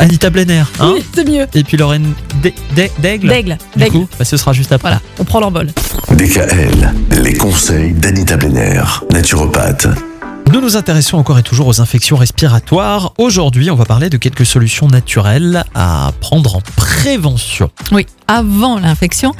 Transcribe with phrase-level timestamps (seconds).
[0.00, 1.46] Anita Blenner, hein Oui, c'est mieux.
[1.54, 2.12] Et puis Lorraine
[2.42, 3.28] D- D- Daigle.
[3.28, 3.58] D'aigle.
[3.76, 3.92] Du d'aigle.
[3.92, 4.88] coup, bah, ce sera juste après.
[4.88, 5.68] Voilà, on prend l'envol.
[6.12, 6.92] DKL,
[7.22, 8.82] les conseils d'Anita Blenner,
[9.12, 9.86] naturopathe.
[10.52, 13.12] Nous nous intéressons encore et toujours aux infections respiratoires.
[13.18, 17.70] Aujourd'hui, on va parler de quelques solutions naturelles à prendre en prévention.
[17.92, 19.32] Oui, avant l'infection,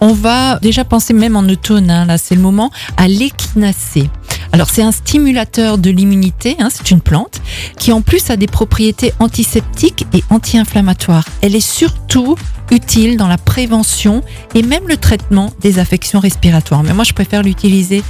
[0.00, 4.08] on va déjà penser même en automne, hein, là c'est le moment, à l'échinacée.
[4.52, 7.40] Alors c'est un stimulateur de l'immunité, hein, c'est une plante
[7.78, 11.24] qui en plus a des propriétés antiseptiques et anti-inflammatoires.
[11.42, 12.36] Elle est surtout
[12.70, 14.22] utile dans la prévention
[14.54, 16.82] et même le traitement des affections respiratoires.
[16.82, 18.02] Mais moi je préfère l'utiliser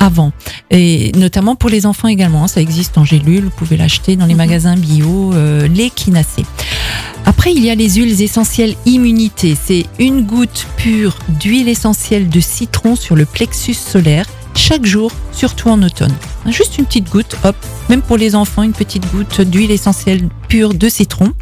[0.00, 0.32] avant
[0.70, 2.44] et notamment pour les enfants également.
[2.44, 2.48] hein.
[2.48, 6.44] Ça existe en gélule, vous pouvez l'acheter dans les magasins bio, euh, l'échinacée.
[7.24, 9.56] Après, il y a les huiles essentielles immunité.
[9.60, 15.68] C'est une goutte pure d'huile essentielle de citron sur le plexus solaire chaque jour, surtout
[15.68, 16.14] en automne.
[16.46, 17.56] Juste une petite goutte, hop,
[17.88, 21.32] même pour les enfants, une petite goutte d'huile essentielle pure de citron.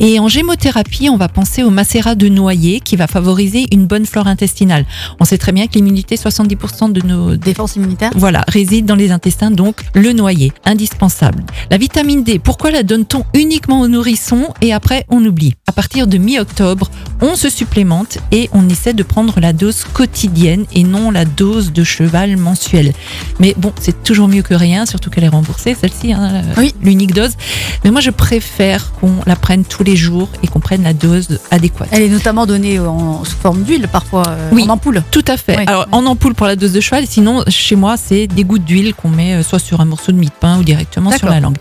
[0.00, 4.06] Et en gémothérapie, on va penser au macérat de noyer qui va favoriser une bonne
[4.06, 4.86] flore intestinale.
[5.20, 9.12] On sait très bien que l'immunité, 70% de nos Défense immunitaire voilà, réside dans les
[9.12, 11.44] intestins, donc le noyer, indispensable.
[11.70, 15.54] La vitamine D, pourquoi la donne-t-on uniquement aux nourrissons et après on oublie?
[15.66, 20.64] À partir de mi-octobre, on se supplémente et on essaie de prendre la dose quotidienne
[20.72, 22.92] et non la dose de cheval mensuelle.
[23.40, 26.74] Mais bon, c'est toujours mieux que rien, surtout qu'elle est remboursée, celle-ci, hein, Oui.
[26.82, 27.32] l'unique dose.
[27.84, 31.38] Mais moi, je préfère qu'on la prenne tous les jours et qu'on prenne la dose
[31.50, 31.88] adéquate.
[31.92, 34.64] Elle est notamment donnée en, sous forme d'huile, parfois euh, Oui.
[34.64, 35.02] en ampoule.
[35.10, 35.56] Tout à fait.
[35.56, 35.64] Oui.
[35.66, 38.94] Alors en ampoule pour la dose de cheval, sinon chez moi c'est des gouttes d'huile
[38.94, 41.40] qu'on met euh, soit sur un morceau de mie de pain ou directement sur la
[41.40, 41.56] langue.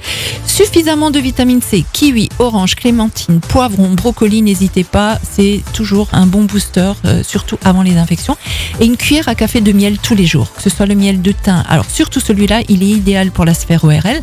[0.45, 5.42] Suffisamment de vitamine C, kiwi, orange, clémentine, poivron, brocoli, n'hésitez pas, c'est
[5.73, 8.37] toujours un bon booster, euh, surtout avant les infections.
[8.79, 11.21] Et une cuillère à café de miel tous les jours, que ce soit le miel
[11.21, 11.63] de thym.
[11.67, 14.21] Alors surtout celui-là, il est idéal pour la sphère ORL.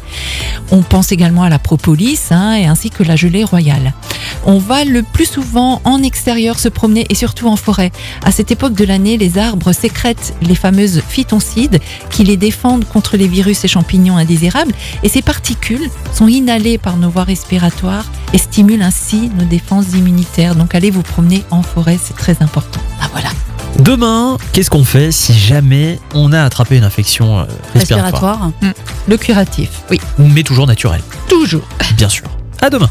[0.71, 3.93] On pense également à la propolis hein, et ainsi que la gelée royale.
[4.47, 7.93] On va le plus souvent en extérieur se promener et surtout en forêt.
[8.25, 11.79] À cette époque de l'année, les arbres sécrètent les fameuses phytoncides
[12.11, 14.73] qui les défendent contre les virus et champignons indésirables
[15.03, 20.55] et ces particules sont inhalées par nos voies respiratoires et stimulent ainsi nos défenses immunitaires.
[20.55, 22.81] Donc allez vous promener en forêt, c'est très important.
[23.01, 23.31] Ah voilà.
[23.79, 27.45] Demain, qu'est-ce qu'on fait si jamais on a attrapé une infection euh,
[27.75, 28.51] respiratoire, Respiratoire.
[29.09, 31.67] Le curatif, oui, Mais toujours naturelle, toujours.
[31.97, 32.25] bien sûr.
[32.61, 32.91] À demain.